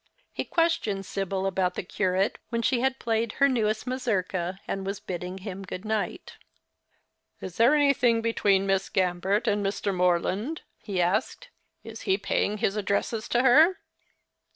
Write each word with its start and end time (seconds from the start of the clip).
He 0.31 0.45
questioned 0.45 1.05
Sibyl 1.05 1.45
about 1.45 1.75
the 1.75 1.83
curate 1.83 2.39
when 2.49 2.63
she 2.63 2.79
had 2.79 2.97
played 2.97 3.33
her 3.33 3.47
newest 3.47 3.85
mazurka 3.85 4.59
and 4.67 4.83
was 4.83 4.99
bidding 4.99 5.37
him 5.37 5.61
good 5.61 5.85
night." 5.85 6.37
Is 7.39 7.57
there 7.57 7.75
anything 7.75 8.19
between 8.23 8.65
3tiss 8.65 8.91
Gambert 8.91 9.47
and 9.47 9.61
Mor 9.95 10.19
land?" 10.19 10.63
he 10.87 10.99
asked." 10.99 11.49
Is 11.83 12.01
he 12.09 12.17
paying 12.17 12.57
his 12.57 12.75
addresses 12.75 13.27
to 13.29 13.43
her 13.43 13.77